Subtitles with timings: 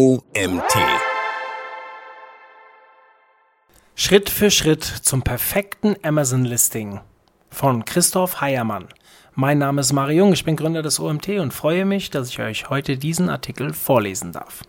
[0.00, 0.78] OMT.
[3.96, 7.00] Schritt für Schritt zum perfekten Amazon-Listing
[7.50, 8.86] von Christoph Heiermann.
[9.34, 12.38] Mein Name ist Mario Jung, ich bin Gründer des OMT und freue mich, dass ich
[12.38, 14.62] euch heute diesen Artikel vorlesen darf.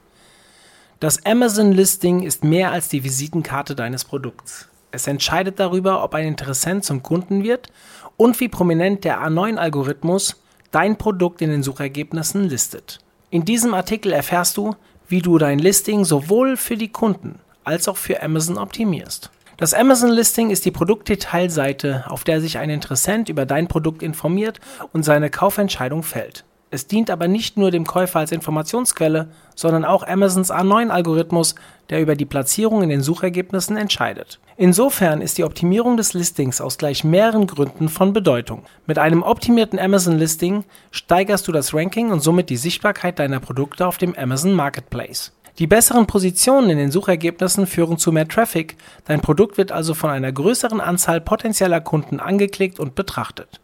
[1.00, 4.68] Das Amazon-Listing ist mehr als die Visitenkarte deines Produkts.
[4.89, 7.71] Es entscheidet darüber, ob ein Interessent zum Kunden wird
[8.18, 10.41] und wie prominent der A9-Algorithmus
[10.71, 13.00] dein Produkt in den Suchergebnissen listet.
[13.30, 14.75] In diesem Artikel erfährst du,
[15.10, 19.31] wie du dein Listing sowohl für die Kunden als auch für Amazon optimierst.
[19.58, 24.62] Das Amazon Listing ist die Produktdetailseite, auf der sich ein Interessent über dein Produkt informiert
[24.94, 26.45] und seine Kaufentscheidung fällt.
[26.72, 31.55] Es dient aber nicht nur dem Käufer als Informationsquelle, sondern auch Amazons A9-Algorithmus,
[31.90, 34.40] der über die Platzierung in den Suchergebnissen entscheidet.
[34.55, 38.64] Insofern ist die Optimierung des Listings aus gleich mehreren Gründen von Bedeutung.
[38.86, 43.98] Mit einem optimierten Amazon-Listing steigerst du das Ranking und somit die Sichtbarkeit deiner Produkte auf
[43.98, 45.31] dem Amazon Marketplace.
[45.58, 50.09] Die besseren Positionen in den Suchergebnissen führen zu mehr Traffic, dein Produkt wird also von
[50.09, 53.59] einer größeren Anzahl potenzieller Kunden angeklickt und betrachtet.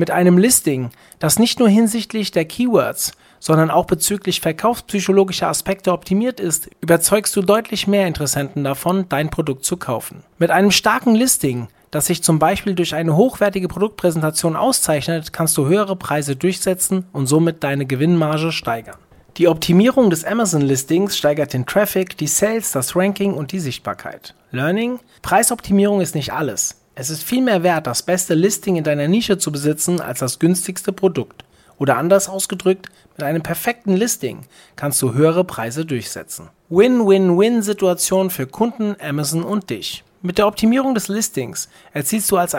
[0.00, 6.38] Mit einem Listing, das nicht nur hinsichtlich der Keywords, sondern auch bezüglich verkaufspsychologischer Aspekte optimiert
[6.38, 10.22] ist, überzeugst du deutlich mehr Interessenten davon, dein Produkt zu kaufen.
[10.38, 15.66] Mit einem starken Listing, das sich zum Beispiel durch eine hochwertige Produktpräsentation auszeichnet, kannst du
[15.66, 18.98] höhere Preise durchsetzen und somit deine Gewinnmarge steigern.
[19.36, 24.36] Die Optimierung des Amazon-Listings steigert den Traffic, die Sales, das Ranking und die Sichtbarkeit.
[24.52, 25.00] Learning?
[25.22, 26.76] Preisoptimierung ist nicht alles.
[27.00, 30.40] Es ist viel mehr wert, das beste Listing in deiner Nische zu besitzen, als das
[30.40, 31.44] günstigste Produkt.
[31.78, 34.40] Oder anders ausgedrückt, mit einem perfekten Listing
[34.74, 36.48] kannst du höhere Preise durchsetzen.
[36.70, 40.02] Win-Win-Win-Situation für Kunden, Amazon und dich.
[40.22, 42.56] Mit der Optimierung des Listings erzielst du als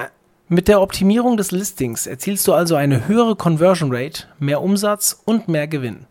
[0.48, 5.50] mit der Optimierung des Listings erzielst du also eine höhere Conversion Rate, mehr Umsatz und
[5.50, 6.06] mehr Gewinn.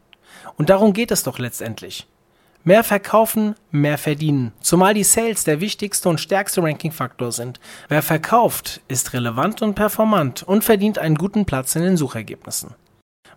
[0.59, 2.07] Und darum geht es doch letztendlich.
[2.69, 4.53] Mehr verkaufen, mehr verdienen.
[4.61, 7.61] Zumal die Sales der wichtigste und stärkste Ranking-Faktor sind.
[7.89, 12.75] Wer verkauft, ist relevant und performant und verdient einen guten Platz in den Suchergebnissen.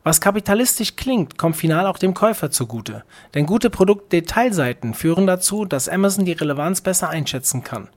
[0.04, 3.06] Was kapitalistisch klingt, kommt final auch dem Käufer zugute.
[3.34, 7.88] Denn gute Produktdetailseiten führen dazu, dass Amazon die Relevanz besser einschätzen kann.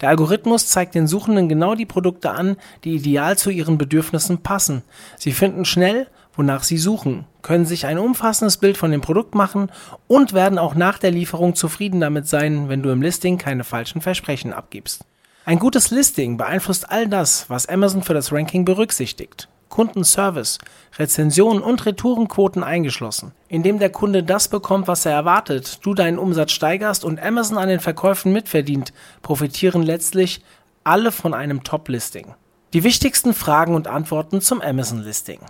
[0.00, 4.82] Der Algorithmus zeigt den Suchenden genau die Produkte an, die ideal zu ihren Bedürfnissen passen.
[5.18, 9.70] Sie finden schnell wonach sie suchen, können sich ein umfassendes Bild von dem Produkt machen
[10.06, 14.00] und werden auch nach der Lieferung zufrieden damit sein, wenn du im Listing keine falschen
[14.00, 15.04] Versprechen abgibst.
[15.44, 19.48] Ein gutes Listing beeinflusst all das, was Amazon für das Ranking berücksichtigt.
[19.72, 20.58] Kundenservice,
[20.98, 23.32] Rezensionen und Retourenquoten eingeschlossen.
[23.48, 27.68] Indem der Kunde das bekommt, was er erwartet, du deinen Umsatz steigerst und Amazon an
[27.68, 30.44] den Verkäufen mitverdient, profitieren letztlich
[30.84, 32.34] alle von einem Top-Listing.
[32.74, 35.40] Die wichtigsten Fragen und Antworten zum Amazon-Listing.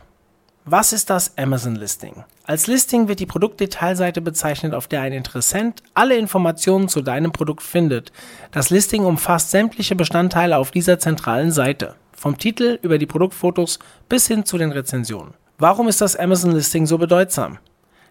[0.65, 2.23] Was ist das Amazon Listing?
[2.45, 7.65] Als Listing wird die Produktdetailseite bezeichnet, auf der ein Interessent alle Informationen zu deinem Produkt
[7.65, 8.13] findet.
[8.53, 14.29] Das Listing umfasst sämtliche Bestandteile auf dieser zentralen Seite, vom Titel über die Produktfotos bis
[14.29, 15.35] hin zu den Rezensionen.
[15.59, 17.59] Warum ist das Amazon Listing so bedeutsam?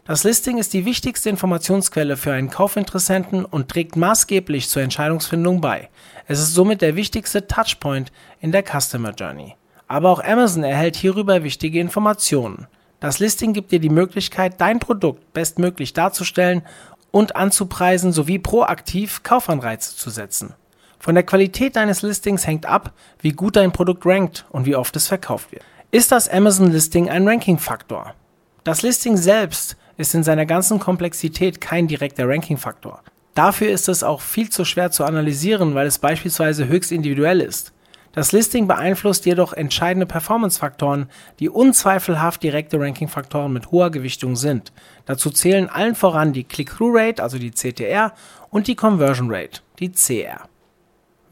[0.03, 5.89] Das Listing ist die wichtigste Informationsquelle für einen Kaufinteressenten und trägt maßgeblich zur Entscheidungsfindung bei.
[6.27, 8.11] Es ist somit der wichtigste Touchpoint
[8.41, 9.55] in der Customer Journey.
[9.87, 12.67] Aber auch Amazon erhält hierüber wichtige Informationen.
[12.99, 16.63] Das Listing gibt dir die Möglichkeit, dein Produkt bestmöglich darzustellen
[17.11, 20.53] und anzupreisen sowie proaktiv Kaufanreize zu setzen.
[21.01, 24.95] Von der Qualität deines Listings hängt ab, wie gut dein Produkt rankt und wie oft
[24.95, 25.63] es verkauft wird.
[25.89, 28.13] Ist das Amazon Listing ein Ranking-Faktor?
[28.63, 33.01] Das Listing selbst ist in seiner ganzen Komplexität kein direkter Ranking-Faktor.
[33.33, 37.73] Dafür ist es auch viel zu schwer zu analysieren, weil es beispielsweise höchst individuell ist.
[38.11, 44.71] Das Listing beeinflusst jedoch entscheidende Performance-Faktoren, die unzweifelhaft direkte Ranking-Faktoren mit hoher Gewichtung sind.
[45.05, 48.13] Dazu zählen allen voran die Click-Through-Rate, also die CTR,
[48.51, 50.50] und die Conversion Rate, die CR.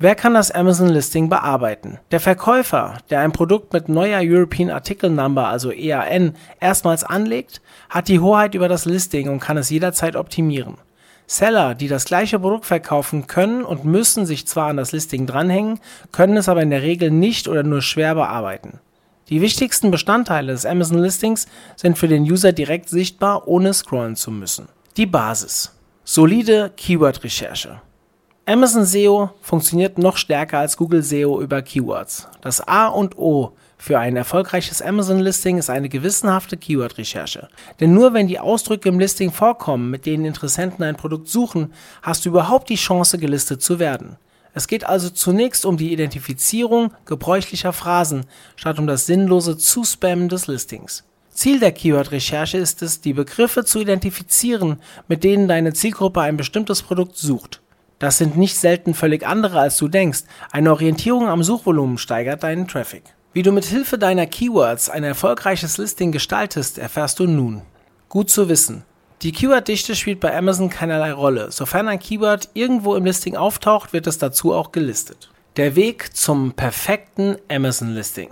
[0.02, 2.00] Wer kann das Amazon Listing bearbeiten?
[2.12, 8.08] Der Verkäufer, der ein Produkt mit neuer European Article Number, also EAN, erstmals anlegt, hat
[8.08, 10.76] die Hoheit über das Listing und kann es jederzeit optimieren.
[11.28, 15.82] Seller, die das gleiche Produkt verkaufen, können und müssen sich zwar an das Listing dranhängen,
[16.14, 18.80] können es aber in der Regel nicht oder nur schwer bearbeiten.
[19.28, 21.46] Die wichtigsten Bestandteile des Amazon Listings
[21.76, 24.70] sind für den User direkt sichtbar, ohne scrollen zu müssen.
[24.96, 25.78] Die Basis.
[26.06, 27.82] Solide Keyword-Recherche.
[28.50, 32.28] Amazon SEO funktioniert noch stärker als Google SEO über Keywords.
[32.42, 37.48] Das A und O für ein erfolgreiches Amazon-Listing ist eine gewissenhafte Keyword-Recherche.
[37.80, 42.26] Denn nur wenn die Ausdrücke im Listing vorkommen, mit denen Interessenten ein Produkt suchen, hast
[42.26, 44.16] du überhaupt die Chance, gelistet zu werden.
[44.56, 48.26] Es geht also zunächst um die Identifizierung gebräuchlicher Phrasen,
[48.56, 51.04] statt um das sinnlose Zuspammen des Listings.
[51.30, 56.82] Ziel der Keyword-Recherche ist es, die Begriffe zu identifizieren, mit denen deine Zielgruppe ein bestimmtes
[56.82, 57.62] Produkt sucht.
[58.00, 60.24] Das sind nicht selten völlig andere, als du denkst.
[60.52, 63.04] Eine Orientierung am Suchvolumen steigert deinen Traffic.
[63.34, 67.62] Wie du mit Hilfe deiner Keywords ein erfolgreiches Listing gestaltest, erfährst du nun.
[68.08, 68.84] Gut zu wissen.
[69.22, 71.52] Die Keyword-Dichte spielt bei Amazon keinerlei Rolle.
[71.52, 75.30] Sofern ein Keyword irgendwo im Listing auftaucht, wird es dazu auch gelistet.
[75.58, 78.30] Der Weg zum perfekten Amazon-Listing.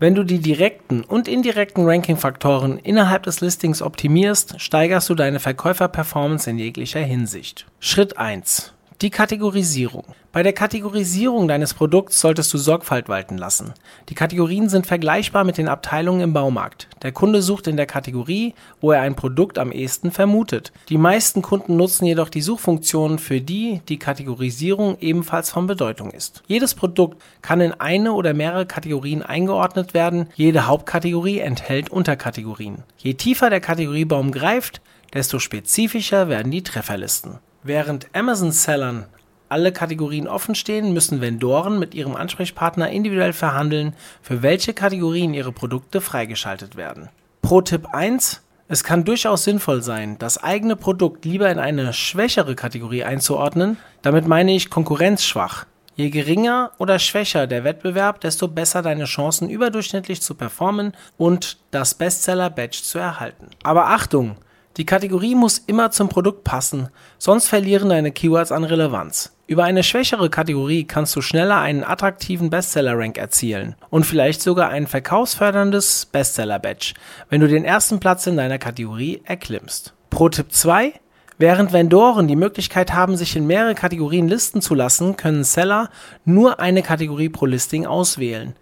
[0.00, 6.50] Wenn du die direkten und indirekten Ranking-Faktoren innerhalb des Listings optimierst, steigerst du deine Verkäufer-Performance
[6.50, 7.64] in jeglicher Hinsicht.
[7.78, 8.73] Schritt 1.
[9.02, 10.04] Die Kategorisierung.
[10.30, 13.74] Bei der Kategorisierung deines Produkts solltest du Sorgfalt walten lassen.
[14.08, 16.88] Die Kategorien sind vergleichbar mit den Abteilungen im Baumarkt.
[17.02, 20.72] Der Kunde sucht in der Kategorie, wo er ein Produkt am ehesten vermutet.
[20.88, 26.44] Die meisten Kunden nutzen jedoch die Suchfunktion, für die die Kategorisierung ebenfalls von Bedeutung ist.
[26.46, 30.28] Jedes Produkt kann in eine oder mehrere Kategorien eingeordnet werden.
[30.36, 32.84] Jede Hauptkategorie enthält Unterkategorien.
[32.96, 34.80] Je tiefer der Kategoriebaum greift,
[35.12, 37.38] desto spezifischer werden die Trefferlisten.
[37.66, 39.06] Während Amazon-Sellern
[39.48, 45.50] alle Kategorien offen stehen, müssen Vendoren mit ihrem Ansprechpartner individuell verhandeln, für welche Kategorien ihre
[45.50, 47.08] Produkte freigeschaltet werden.
[47.40, 52.54] Pro Tipp 1 es kann durchaus sinnvoll sein, das eigene Produkt lieber in eine schwächere
[52.54, 55.66] Kategorie einzuordnen, damit meine ich konkurrenzschwach.
[55.96, 61.94] Je geringer oder schwächer der Wettbewerb, desto besser deine Chancen überdurchschnittlich zu performen und das
[61.94, 63.48] Bestseller-Badge zu erhalten.
[63.62, 64.36] Aber Achtung,
[64.76, 66.88] die Kategorie muss immer zum Produkt passen,
[67.18, 69.32] sonst verlieren deine Keywords an Relevanz.
[69.46, 74.86] Über eine schwächere Kategorie kannst du schneller einen attraktiven Bestseller-Rank erzielen und vielleicht sogar ein
[74.86, 76.94] verkaufsförderndes Bestseller-Badge,
[77.28, 79.94] wenn du den ersten Platz in deiner Kategorie erklimmst.
[80.10, 80.94] Pro Tipp 2
[81.36, 85.90] Während Vendoren die Möglichkeit haben, sich in mehrere Kategorien listen zu lassen, können Seller
[86.24, 88.54] nur eine Kategorie pro Listing auswählen.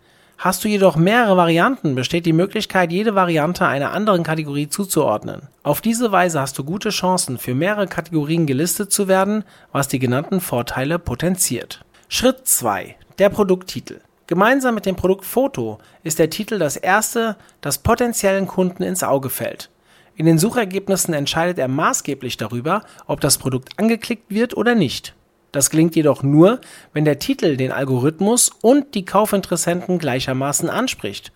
[0.43, 5.43] Hast du jedoch mehrere Varianten, besteht die Möglichkeit, jede Variante einer anderen Kategorie zuzuordnen.
[5.63, 10.01] Auf diese Weise hast du gute Chancen, für mehrere Kategorien gelistet zu werden, was die
[10.01, 11.85] genannten Vorteile potenziert.
[12.09, 12.97] Schritt 2.
[13.21, 14.01] Der Produkttitel.
[14.27, 19.71] Gemeinsam mit dem Produktfoto ist der Titel das erste, das potenziellen Kunden ins Auge fällt.
[20.17, 25.15] In den Suchergebnissen entscheidet er maßgeblich darüber, ob das Produkt angeklickt wird oder nicht.
[25.53, 26.61] Das gelingt jedoch nur,
[26.95, 31.31] wenn der Titel den Algorithmus und die Kaufinteressenten gleichermaßen anspricht.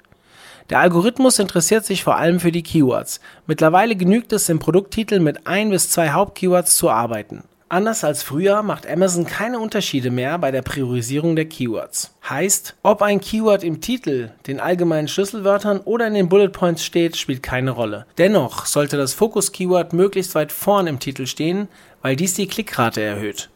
[0.70, 3.20] Der Algorithmus interessiert sich vor allem für die Keywords.
[3.46, 7.44] Mittlerweile genügt es im Produkttitel mit ein bis zwei Hauptkeywords zu arbeiten.
[7.68, 12.14] Anders als früher macht Amazon keine Unterschiede mehr bei der Priorisierung der Keywords.
[12.28, 17.16] Heißt, ob ein Keyword im Titel, den allgemeinen Schlüsselwörtern oder in den Bullet Points steht,
[17.16, 18.06] spielt keine Rolle.
[18.18, 21.66] Dennoch sollte das Fokus-Keyword möglichst weit vorn im Titel stehen,
[22.02, 23.50] weil dies die Klickrate erhöht.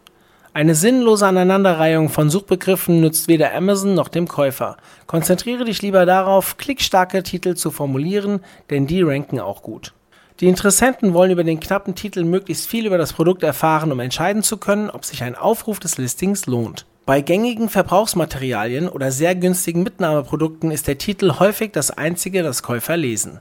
[0.52, 4.78] Eine sinnlose Aneinanderreihung von Suchbegriffen nützt weder Amazon noch dem Käufer.
[5.06, 9.92] Konzentriere dich lieber darauf, klickstarke Titel zu formulieren, denn die ranken auch gut.
[10.40, 14.42] Die Interessenten wollen über den knappen Titel möglichst viel über das Produkt erfahren, um entscheiden
[14.42, 16.84] zu können, ob sich ein Aufruf des Listings lohnt.
[17.06, 22.96] Bei gängigen Verbrauchsmaterialien oder sehr günstigen Mitnahmeprodukten ist der Titel häufig das einzige, das Käufer
[22.96, 23.38] lesen.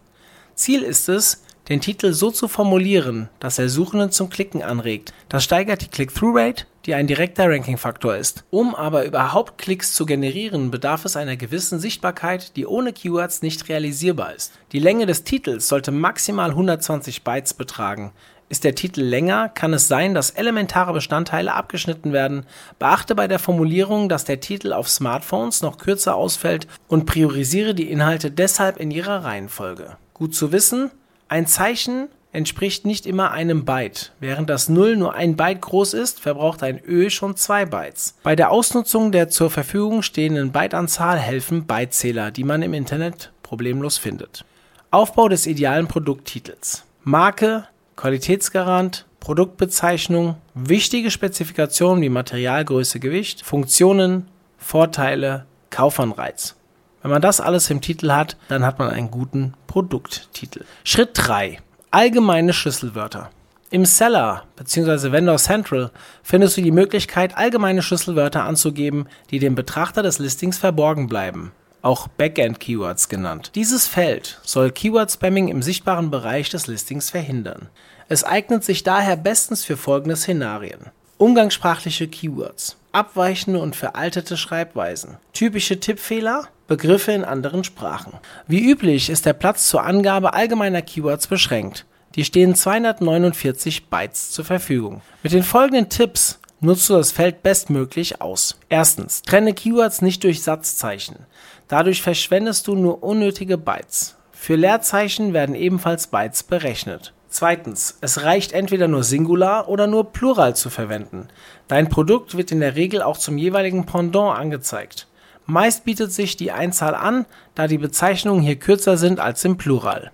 [0.54, 5.14] Ziel ist es, den Titel so zu formulieren, dass er Suchenden zum Klicken anregt.
[5.30, 8.44] Das steigert die Click-Through-Rate, die ein direkter Ranking-Faktor ist.
[8.50, 13.70] Um aber überhaupt Klicks zu generieren, bedarf es einer gewissen Sichtbarkeit, die ohne Keywords nicht
[13.70, 14.54] realisierbar ist.
[14.72, 18.12] Die Länge des Titels sollte maximal 120 Bytes betragen.
[18.50, 22.48] Ist der Titel länger, kann es sein, dass elementare Bestandteile abgeschnitten werden.
[22.80, 27.92] Beachte bei der Formulierung, dass der Titel auf Smartphones noch kürzer ausfällt und priorisiere die
[27.92, 29.98] Inhalte deshalb in ihrer Reihenfolge.
[30.16, 30.90] Gut zu wissen,
[31.30, 34.12] ein Zeichen entspricht nicht immer einem Byte.
[34.20, 38.16] Während das Null nur ein Byte groß ist, verbraucht ein Ö schon zwei Bytes.
[38.24, 43.98] Bei der Ausnutzung der zur Verfügung stehenden Byteanzahl helfen Bytezähler, die man im Internet problemlos
[43.98, 44.46] findet.
[44.92, 46.84] Aufbau des idealen Produkttitels.
[47.04, 56.56] Marke, Qualitätsgarant, Produktbezeichnung, wichtige Spezifikationen wie Materialgröße, Gewicht, Funktionen, Vorteile, Kaufanreiz.
[57.02, 60.66] Wenn man das alles im Titel hat, dann hat man einen guten Produkttitel.
[60.84, 61.60] Schritt 3.
[61.92, 63.30] Allgemeine Schlüsselwörter.
[63.72, 65.12] Im Seller bzw.
[65.12, 65.92] Vendor Central
[66.24, 71.52] findest du die Möglichkeit, allgemeine Schlüsselwörter anzugeben, die dem Betrachter des Listings verborgen bleiben,
[71.84, 73.52] auch Backend-Keywords genannt.
[73.54, 77.70] Dieses Feld soll Keyword-Spamming im sichtbaren Bereich des Listings verhindern.
[78.08, 80.88] Es eignet sich daher bestens für folgende Szenarien.
[81.18, 88.14] Umgangssprachliche Keywords, abweichende und veraltete Schreibweisen, typische Tippfehler, Begriffe in anderen Sprachen.
[88.48, 91.86] Wie üblich ist der Platz zur Angabe allgemeiner Keywords beschränkt.
[92.16, 95.02] Die stehen 249 Bytes zur Verfügung.
[95.24, 98.60] Mit den folgenden Tipps nutzt du das Feld bestmöglich aus.
[98.70, 101.26] Erstens, trenne Keywords nicht durch Satzzeichen.
[101.68, 104.16] Dadurch verschwendest du nur unnötige Bytes.
[104.32, 107.14] Für Leerzeichen werden ebenfalls Bytes berechnet.
[107.30, 111.30] Zweitens, es reicht entweder nur Singular oder nur Plural zu verwenden.
[111.68, 115.08] Dein Produkt wird in der Regel auch zum jeweiligen Pendant angezeigt.
[115.50, 117.26] Meist bietet sich die Einzahl an,
[117.56, 120.12] da die Bezeichnungen hier kürzer sind als im Plural.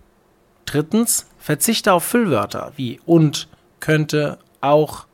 [0.63, 3.49] Drittens, verzichte auf Füllwörter wie und,
[3.81, 5.07] könnte, auch.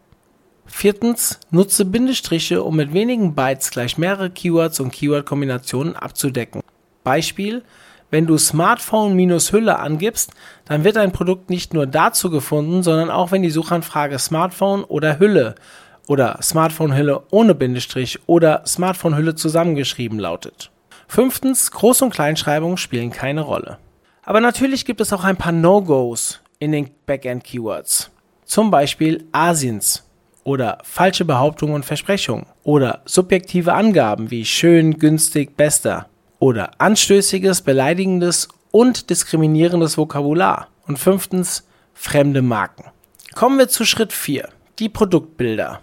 [0.68, 6.62] Viertens, nutze Bindestriche, um mit wenigen Bytes gleich mehrere Keywords und Keyword-Kombinationen abzudecken.
[7.04, 7.64] Beispiel,
[8.12, 10.34] wenn du Smartphone minus Hülle angibst,
[10.66, 15.18] dann wird dein Produkt nicht nur dazu gefunden, sondern auch wenn die Suchanfrage Smartphone oder
[15.18, 15.56] Hülle
[16.08, 20.72] oder Smartphone-Hülle ohne Bindestrich oder Smartphone-Hülle zusammengeschrieben lautet.
[21.08, 23.78] Fünftens, Groß- und Kleinschreibung spielen keine Rolle.
[24.24, 28.12] Aber natürlich gibt es auch ein paar No-Gos in den Backend-Keywords.
[28.46, 30.04] Zum Beispiel Asiens
[30.44, 36.08] oder falsche Behauptungen und Versprechungen oder subjektive Angaben wie schön, günstig, bester
[36.40, 40.68] oder anstößiges, beleidigendes und diskriminierendes Vokabular.
[40.88, 42.86] Und fünftens, fremde Marken.
[43.36, 45.80] Kommen wir zu Schritt 4, die Produktbilder.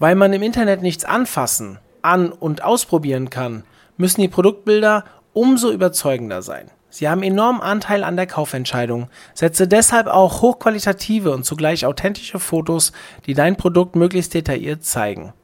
[0.00, 3.64] Weil man im Internet nichts anfassen, an- und ausprobieren kann,
[3.98, 5.04] müssen die Produktbilder
[5.34, 6.70] umso überzeugender sein.
[6.88, 9.08] Sie haben enormen Anteil an der Kaufentscheidung.
[9.34, 12.92] Setze deshalb auch hochqualitative und zugleich authentische Fotos,
[13.26, 15.34] die dein Produkt möglichst detailliert zeigen.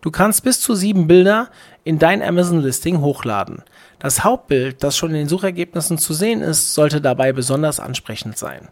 [0.00, 1.50] Du kannst bis zu sieben Bilder
[1.84, 3.62] in dein Amazon-Listing hochladen.
[3.98, 8.68] Das Hauptbild, das schon in den Suchergebnissen zu sehen ist, sollte dabei besonders ansprechend sein.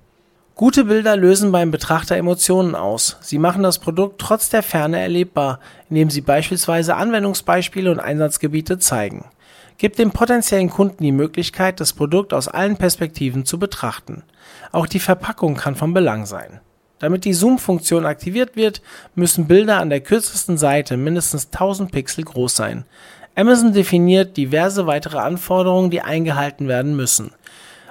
[0.59, 3.19] Gute Bilder lösen beim Betrachter Emotionen aus.
[3.21, 5.61] Sie machen das Produkt trotz der Ferne erlebbar,
[5.91, 9.27] indem sie beispielsweise Anwendungsbeispiele und Einsatzgebiete zeigen.
[9.77, 14.23] Gib dem potenziellen Kunden die Möglichkeit, das Produkt aus allen Perspektiven zu betrachten.
[14.73, 16.61] Auch die Verpackung kann von Belang sein.
[17.01, 18.81] Damit die Zoom-Funktion aktiviert wird,
[19.15, 22.87] müssen Bilder an der kürzesten Seite mindestens 1000 Pixel groß sein.
[23.35, 27.33] Amazon definiert diverse weitere Anforderungen, die eingehalten werden müssen.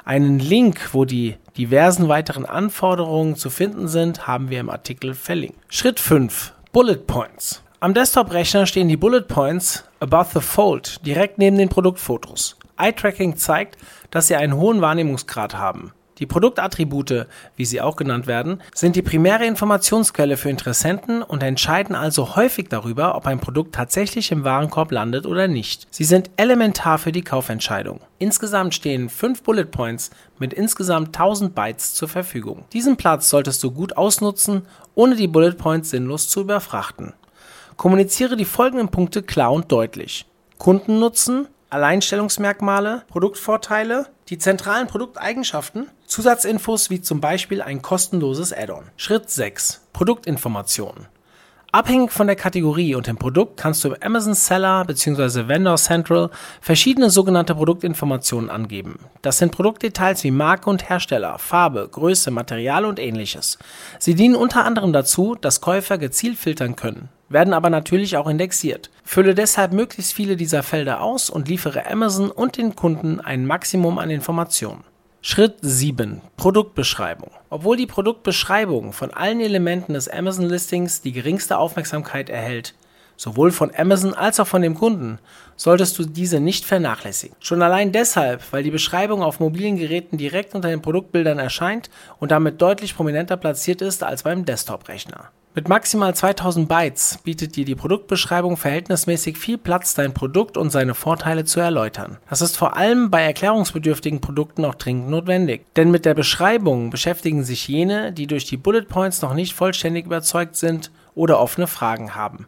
[0.05, 5.57] Einen Link, wo die diversen weiteren Anforderungen zu finden sind, haben wir im Artikel verlinkt.
[5.67, 6.53] Schritt 5.
[6.71, 7.63] Bullet Points.
[7.79, 12.55] Am Desktop-Rechner stehen die Bullet Points above the fold direkt neben den Produktfotos.
[12.77, 13.77] Eye-Tracking zeigt,
[14.12, 15.91] dass sie einen hohen Wahrnehmungsgrad haben.
[16.19, 21.93] Die Produktattribute, wie sie auch genannt werden, sind die primäre Informationsquelle für Interessenten und entscheiden
[21.93, 25.88] also häufig darüber, ob ein Produkt tatsächlich im Warenkorb landet oder nicht.
[25.91, 28.00] Sie sind elementar für die Kaufentscheidung.
[28.17, 32.63] Insgesamt stehen fünf Bullet Points mit insgesamt 1000 Bytes zur Verfügung.
[32.72, 34.62] Diesen Platz solltest du gut ausnutzen,
[34.95, 37.13] ohne die Bullet Points sinnlos zu überfrachten.
[37.75, 40.25] Kommuniziere die folgenden Punkte klar und deutlich.
[40.57, 48.86] Kundennutzen, Alleinstellungsmerkmale, Produktvorteile, die zentralen Produkteigenschaften, Zusatzinfos wie zum Beispiel ein kostenloses Add-on.
[48.95, 49.81] Schritt 6.
[49.91, 51.07] Produktinformationen.
[51.74, 55.50] Abhängig von der Kategorie und dem Produkt kannst du im Amazon Seller bzw.
[55.50, 56.29] Vendor Central
[56.62, 59.00] verschiedene sogenannte Produktinformationen angeben.
[59.24, 63.57] Das sind Produktdetails wie Marke und Hersteller, Farbe, Größe, Material und ähnliches.
[64.00, 68.89] Sie dienen unter anderem dazu, dass Käufer gezielt filtern können, werden aber natürlich auch indexiert.
[69.03, 74.00] Fülle deshalb möglichst viele dieser Felder aus und liefere Amazon und den Kunden ein Maximum
[74.00, 74.86] an Informationen.
[75.27, 76.22] Schritt 7.
[76.38, 77.32] Produktbeschreibung.
[77.50, 82.75] Obwohl die Produktbeschreibung von allen Elementen des Amazon-Listings die geringste Aufmerksamkeit erhält,
[83.17, 85.17] sowohl von Amazon als auch von dem Kunden,
[85.55, 87.36] solltest du diese nicht vernachlässigen.
[87.39, 91.89] Schon allein deshalb, weil die Beschreibung auf mobilen Geräten direkt unter den Produktbildern erscheint
[92.20, 95.32] und damit deutlich prominenter platziert ist als beim Desktop-Rechner.
[95.57, 100.93] Mit maximal 2000 Bytes bietet dir die Produktbeschreibung verhältnismäßig viel Platz, dein Produkt und seine
[100.95, 102.17] Vorteile zu erläutern.
[102.29, 105.65] Das ist vor allem bei erklärungsbedürftigen Produkten auch dringend notwendig.
[105.77, 110.07] Denn mit der Beschreibung beschäftigen sich jene, die durch die Bullet Points noch nicht vollständig
[110.07, 112.47] überzeugt sind oder offene Fragen haben.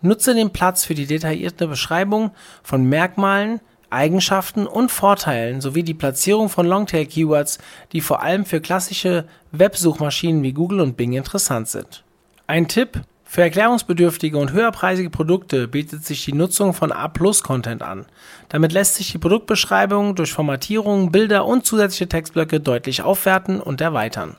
[0.00, 2.30] Nutze den Platz für die detaillierte Beschreibung
[2.62, 3.60] von Merkmalen,
[3.90, 7.58] Eigenschaften und Vorteilen sowie die Platzierung von Longtail-Keywords,
[7.92, 12.05] die vor allem für klassische Websuchmaschinen wie Google und Bing interessant sind.
[12.48, 18.06] Ein Tipp: Für erklärungsbedürftige und höherpreisige Produkte bietet sich die Nutzung von A+-Content an.
[18.48, 24.36] Damit lässt sich die Produktbeschreibung durch Formatierung, Bilder und zusätzliche Textblöcke deutlich aufwerten und erweitern.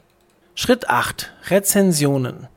[0.55, 2.47] Schritt 8: Rezensionen.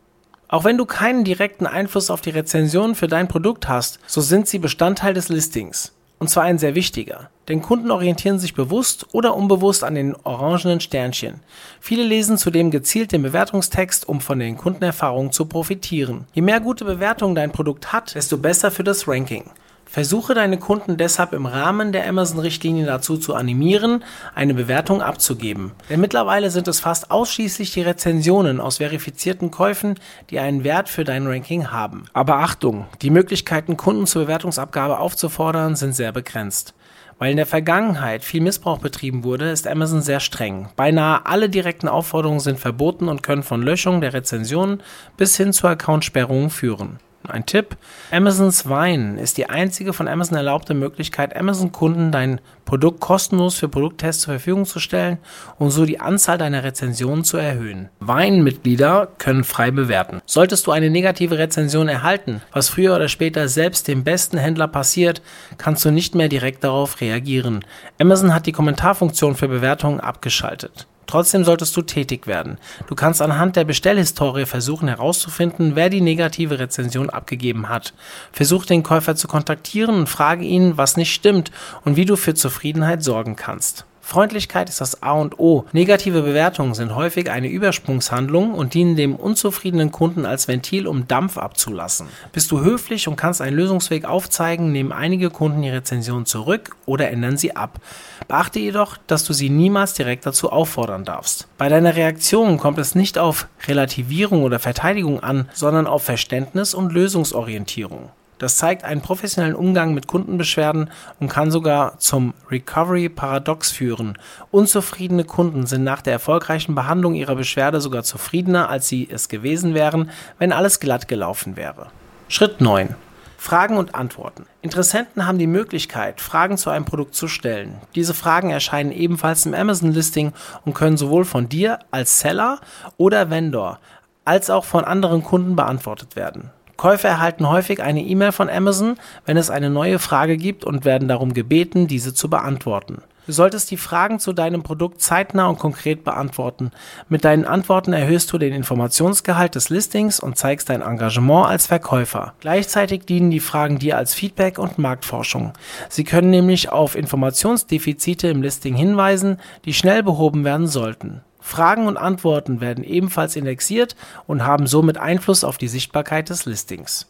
[0.46, 4.46] Auch wenn du keinen direkten Einfluss auf die Rezensionen für dein Produkt hast, so sind
[4.46, 5.92] sie Bestandteil des Listings.
[6.20, 7.28] Und zwar ein sehr wichtiger.
[7.50, 11.40] Denn Kunden orientieren sich bewusst oder unbewusst an den orangenen Sternchen.
[11.80, 16.26] Viele lesen zudem gezielt den Bewertungstext, um von den Kundenerfahrungen zu profitieren.
[16.32, 19.50] Je mehr gute Bewertungen dein Produkt hat, desto besser für das Ranking.
[19.90, 24.04] Versuche deine Kunden deshalb im Rahmen der Amazon-Richtlinie dazu zu animieren,
[24.36, 25.72] eine Bewertung abzugeben.
[25.90, 29.96] Denn mittlerweile sind es fast ausschließlich die Rezensionen aus verifizierten Käufen,
[30.30, 32.04] die einen Wert für dein Ranking haben.
[32.12, 36.72] Aber Achtung, die Möglichkeiten, Kunden zur Bewertungsabgabe aufzufordern, sind sehr begrenzt.
[37.18, 40.68] Weil in der Vergangenheit viel Missbrauch betrieben wurde, ist Amazon sehr streng.
[40.76, 44.84] Beinahe alle direkten Aufforderungen sind verboten und können von Löschung der Rezensionen
[45.16, 47.00] bis hin zur Accountsperrung führen.
[47.28, 47.76] Ein Tipp:
[48.10, 54.22] Amazons Wine ist die einzige von Amazon erlaubte Möglichkeit, Amazon-Kunden dein Produkt kostenlos für Produkttests
[54.22, 55.18] zur Verfügung zu stellen
[55.58, 57.90] und so die Anzahl deiner Rezensionen zu erhöhen.
[58.00, 60.22] Wine-Mitglieder können frei bewerten.
[60.24, 65.20] Solltest du eine negative Rezension erhalten, was früher oder später selbst dem besten Händler passiert,
[65.58, 67.64] kannst du nicht mehr direkt darauf reagieren.
[68.00, 70.86] Amazon hat die Kommentarfunktion für Bewertungen abgeschaltet.
[71.10, 72.56] Trotzdem solltest du tätig werden.
[72.86, 77.94] Du kannst anhand der Bestellhistorie versuchen herauszufinden, wer die negative Rezension abgegeben hat.
[78.30, 81.50] Versuch den Käufer zu kontaktieren und frage ihn, was nicht stimmt
[81.84, 83.86] und wie du für Zufriedenheit sorgen kannst.
[84.00, 85.66] Freundlichkeit ist das A und O.
[85.72, 91.38] Negative Bewertungen sind häufig eine Übersprungshandlung und dienen dem unzufriedenen Kunden als Ventil, um Dampf
[91.38, 92.08] abzulassen.
[92.32, 97.10] Bist du höflich und kannst einen Lösungsweg aufzeigen, nehmen einige Kunden die Rezension zurück oder
[97.10, 97.78] ändern sie ab.
[98.26, 101.46] Beachte jedoch, dass du sie niemals direkt dazu auffordern darfst.
[101.58, 106.92] Bei deiner Reaktion kommt es nicht auf Relativierung oder Verteidigung an, sondern auf Verständnis und
[106.92, 108.10] Lösungsorientierung.
[108.40, 114.16] Das zeigt einen professionellen Umgang mit Kundenbeschwerden und kann sogar zum Recovery-Paradox führen.
[114.50, 119.74] Unzufriedene Kunden sind nach der erfolgreichen Behandlung ihrer Beschwerde sogar zufriedener, als sie es gewesen
[119.74, 121.88] wären, wenn alles glatt gelaufen wäre.
[122.28, 122.94] Schritt 9.
[123.36, 124.46] Fragen und Antworten.
[124.62, 127.76] Interessenten haben die Möglichkeit, Fragen zu einem Produkt zu stellen.
[127.94, 130.32] Diese Fragen erscheinen ebenfalls im Amazon-Listing
[130.64, 132.58] und können sowohl von dir als Seller
[132.96, 133.80] oder Vendor
[134.24, 136.50] als auch von anderen Kunden beantwortet werden.
[136.80, 138.96] Käufer erhalten häufig eine E-Mail von Amazon,
[139.26, 143.02] wenn es eine neue Frage gibt und werden darum gebeten, diese zu beantworten.
[143.26, 146.70] Du solltest die Fragen zu deinem Produkt zeitnah und konkret beantworten.
[147.10, 152.32] Mit deinen Antworten erhöhst du den Informationsgehalt des Listings und zeigst dein Engagement als Verkäufer.
[152.40, 155.52] Gleichzeitig dienen die Fragen dir als Feedback und Marktforschung.
[155.90, 161.20] Sie können nämlich auf Informationsdefizite im Listing hinweisen, die schnell behoben werden sollten.
[161.40, 167.06] Fragen und Antworten werden ebenfalls indexiert und haben somit Einfluss auf die Sichtbarkeit des Listings.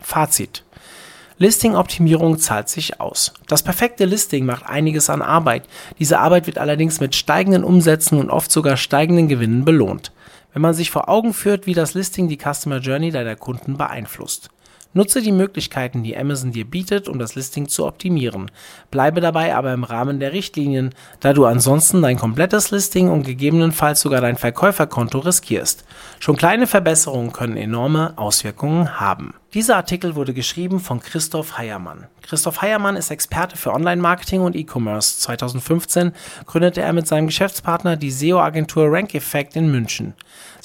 [0.00, 0.64] Fazit.
[1.38, 3.32] Listing-Optimierung zahlt sich aus.
[3.48, 5.66] Das perfekte Listing macht einiges an Arbeit.
[5.98, 10.12] Diese Arbeit wird allerdings mit steigenden Umsätzen und oft sogar steigenden Gewinnen belohnt,
[10.52, 14.50] wenn man sich vor Augen führt, wie das Listing die Customer Journey deiner Kunden beeinflusst.
[14.92, 18.50] Nutze die Möglichkeiten, die Amazon dir bietet, um das Listing zu optimieren.
[18.90, 24.00] Bleibe dabei aber im Rahmen der Richtlinien, da du ansonsten dein komplettes Listing und gegebenenfalls
[24.00, 25.84] sogar dein Verkäuferkonto riskierst.
[26.18, 29.34] Schon kleine Verbesserungen können enorme Auswirkungen haben.
[29.54, 32.06] Dieser Artikel wurde geschrieben von Christoph Heiermann.
[32.22, 35.18] Christoph Heiermann ist Experte für Online-Marketing und E-Commerce.
[35.20, 36.12] 2015
[36.46, 40.14] gründete er mit seinem Geschäftspartner die SEO-Agentur Rank Effect in München.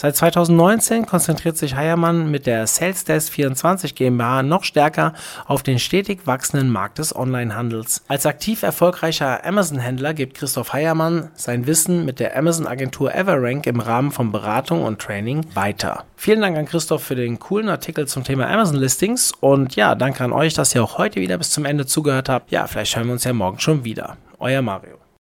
[0.06, 5.13] Seit 2019 konzentriert sich Heiermann mit der SalesDesk24 GmbH noch stärker
[5.48, 8.04] auf den stetig wachsenden Markt des Onlinehandels.
[8.08, 14.12] Als aktiv erfolgreicher Amazon-Händler gibt Christoph Heiermann sein Wissen mit der Amazon-Agentur Everrank im Rahmen
[14.12, 16.04] von Beratung und Training weiter.
[16.15, 19.32] Vielen Dank an Christoph für den coolen Artikel zum Thema Amazon Listings.
[19.39, 22.52] Und ja, danke an euch, dass ihr auch heute wieder bis zum Ende zugehört habt.
[22.52, 24.18] Ja, vielleicht hören wir uns ja morgen schon wieder.
[24.38, 24.95] Euer Mario.